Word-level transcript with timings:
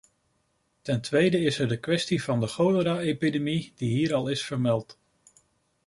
Ten 0.81 1.01
tweede 1.01 1.39
is 1.41 1.59
er 1.59 1.67
de 1.67 1.79
kwestie 1.79 2.23
van 2.23 2.39
de 2.39 2.47
cholera-epidemie, 2.47 3.71
die 3.75 3.89
hier 3.89 4.13
al 4.13 4.27
is 4.27 4.43
vermeld. 4.43 4.99